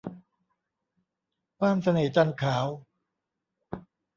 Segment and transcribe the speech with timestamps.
[1.59, 2.65] ว่านเสน่ห์จันทร์ขาว